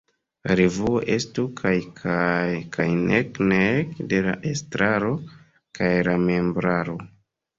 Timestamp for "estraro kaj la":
4.53-6.19